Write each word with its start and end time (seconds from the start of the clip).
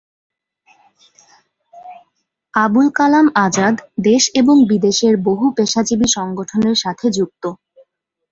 আবুল 2.53 2.87
কালাম 2.93 3.27
আজাদ 3.37 3.75
দেশ 4.01 4.23
এবং 4.33 4.55
বিদেশের 4.69 5.15
বহু 5.27 5.45
পেশাজীবী 5.57 6.07
সংগঠনের 6.17 6.77
সাথে 6.83 7.05
যুক্ত। 7.11 7.43